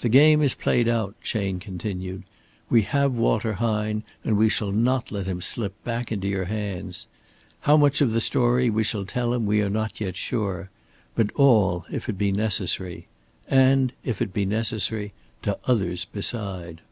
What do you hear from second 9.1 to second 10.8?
him we are not yet sure